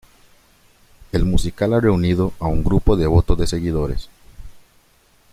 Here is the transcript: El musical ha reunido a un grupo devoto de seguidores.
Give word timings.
El 1.11 1.25
musical 1.25 1.75
ha 1.75 1.79
reunido 1.79 2.33
a 2.39 2.47
un 2.47 2.63
grupo 2.63 2.97
devoto 2.97 3.35
de 3.35 3.45
seguidores. 3.45 4.09